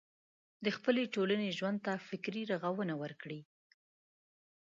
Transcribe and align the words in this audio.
د 0.63 0.65
خپلې 0.75 1.03
ټولنې 1.15 1.49
ژوند 1.57 1.77
ته 1.85 1.93
فکري 2.07 2.43
روغونه 2.51 2.93
ورکړي. 3.03 3.41